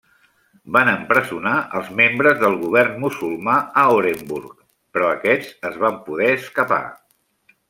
Van 0.75 0.87
empresonar 0.93 1.51
als 1.79 1.91
membres 1.99 2.39
del 2.43 2.57
govern 2.63 2.97
musulmà 3.05 3.59
a 3.83 3.85
Orenburg, 3.99 4.57
però 4.97 5.11
aquests 5.19 5.71
es 5.73 5.79
van 5.85 6.05
poder 6.09 6.33
escapar. 6.43 6.83